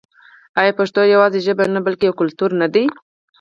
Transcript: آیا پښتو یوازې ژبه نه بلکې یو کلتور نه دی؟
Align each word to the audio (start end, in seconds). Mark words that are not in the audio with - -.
آیا 0.59 0.71
پښتو 0.79 1.01
یوازې 1.13 1.39
ژبه 1.45 1.63
نه 1.75 1.79
بلکې 1.85 2.03
یو 2.05 2.17
کلتور 2.19 2.49
نه 2.61 2.67
دی؟ 2.73 2.85